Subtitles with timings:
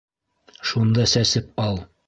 [0.71, 1.83] —Шунда сәсеп ал.